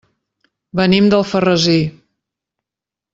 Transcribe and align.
Venim 0.79 1.09
d'Alfarrasí. 1.11 1.75